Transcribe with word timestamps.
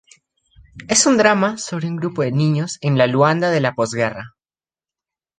Es 0.87 1.05
un 1.05 1.15
drama 1.17 1.59
sobre 1.59 1.87
un 1.87 1.95
grupo 1.95 2.23
de 2.23 2.31
niños 2.31 2.79
en 2.81 2.97
la 2.97 3.05
Luanda 3.05 3.51
de 3.51 3.61
la 3.61 3.75
posguerra. 3.75 4.33